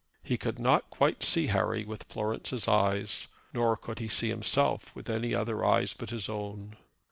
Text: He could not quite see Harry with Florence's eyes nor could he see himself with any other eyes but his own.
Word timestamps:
He 0.23 0.35
could 0.35 0.57
not 0.57 0.89
quite 0.89 1.21
see 1.21 1.45
Harry 1.45 1.85
with 1.85 2.05
Florence's 2.05 2.67
eyes 2.67 3.27
nor 3.53 3.77
could 3.77 3.99
he 3.99 4.07
see 4.07 4.29
himself 4.29 4.95
with 4.95 5.11
any 5.11 5.35
other 5.35 5.63
eyes 5.63 5.93
but 5.93 6.09
his 6.09 6.27
own. 6.27 6.75